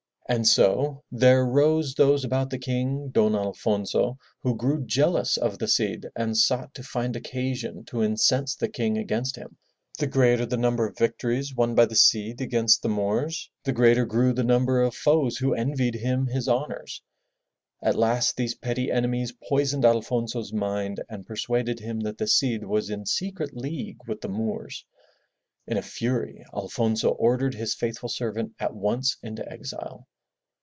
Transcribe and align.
And 0.29 0.47
so 0.47 1.03
there 1.11 1.45
rose 1.45 1.93
those 1.93 2.23
about 2.23 2.51
the 2.51 2.57
King, 2.57 3.09
Don 3.09 3.35
Alfonso, 3.35 4.17
who 4.41 4.55
grew 4.55 4.85
jealous 4.85 5.35
of 5.35 5.59
the 5.59 5.67
Cid 5.67 6.05
and 6.15 6.37
sought 6.37 6.73
to 6.75 6.83
find 6.83 7.17
occasion 7.17 7.83
to 7.87 8.01
incense 8.01 8.55
the 8.55 8.69
King 8.69 8.97
against 8.97 9.35
him. 9.35 9.57
The 9.99 10.07
greater 10.07 10.45
the 10.45 10.55
number 10.55 10.87
of 10.87 10.97
victories 10.97 11.53
won 11.53 11.75
by 11.75 11.85
the 11.85 11.97
Cid 11.97 12.39
against 12.39 12.81
the 12.81 12.87
Moors, 12.87 13.49
the 13.65 13.73
greater 13.73 14.05
grew 14.05 14.31
the 14.31 14.45
number 14.45 14.81
of 14.81 14.95
foes 14.95 15.35
who 15.35 15.53
envied 15.53 15.95
him 15.95 16.27
his 16.27 16.47
honors. 16.47 17.01
At 17.83 17.97
last 17.99 18.37
these 18.37 18.55
petty 18.55 18.89
enemies 18.89 19.33
poisoned 19.49 19.83
Alfonso's 19.83 20.53
mind 20.53 21.01
and 21.09 21.25
persuaded 21.27 21.81
him 21.81 21.99
that 22.01 22.17
the 22.17 22.27
Cid 22.27 22.63
was 22.63 22.89
in 22.89 23.05
secret 23.05 23.53
league 23.53 23.97
with 24.07 24.21
the 24.21 24.29
Moors. 24.29 24.85
In 25.67 25.75
a 25.75 25.81
fury 25.81 26.45
Alfonso 26.53 27.09
ordered 27.09 27.53
his 27.55 27.75
faithful 27.75 28.07
servant 28.07 28.53
at 28.61 28.73
once 28.73 29.17
into 29.21 29.45
exile. 29.51 30.07